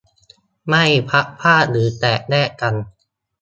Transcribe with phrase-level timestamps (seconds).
[0.67, 2.73] ไม่พลัดพราก หรือแตกแยกกัน